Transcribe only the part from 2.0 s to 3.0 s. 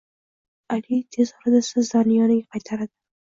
yoniga qaytaradi